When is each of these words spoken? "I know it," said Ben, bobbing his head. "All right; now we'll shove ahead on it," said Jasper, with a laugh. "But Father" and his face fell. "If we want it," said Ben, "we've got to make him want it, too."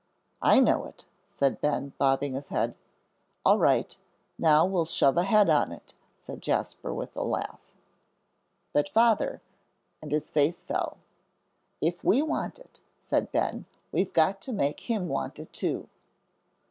"I 0.41 0.59
know 0.59 0.83
it," 0.85 1.05
said 1.23 1.61
Ben, 1.61 1.93
bobbing 1.99 2.33
his 2.33 2.47
head. 2.47 2.73
"All 3.45 3.59
right; 3.59 3.95
now 4.39 4.65
we'll 4.65 4.85
shove 4.85 5.15
ahead 5.15 5.47
on 5.47 5.71
it," 5.71 5.93
said 6.17 6.41
Jasper, 6.41 6.91
with 6.91 7.15
a 7.15 7.21
laugh. 7.21 7.71
"But 8.73 8.89
Father" 8.89 9.43
and 10.01 10.11
his 10.11 10.31
face 10.31 10.63
fell. 10.63 10.97
"If 11.81 12.03
we 12.03 12.23
want 12.23 12.57
it," 12.57 12.81
said 12.97 13.31
Ben, 13.31 13.67
"we've 13.91 14.11
got 14.11 14.41
to 14.41 14.51
make 14.51 14.79
him 14.89 15.07
want 15.07 15.37
it, 15.37 15.53
too." 15.53 15.87